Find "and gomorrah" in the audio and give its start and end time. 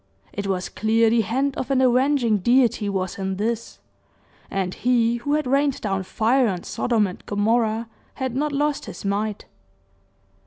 7.05-7.87